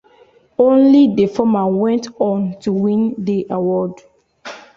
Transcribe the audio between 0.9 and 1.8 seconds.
the former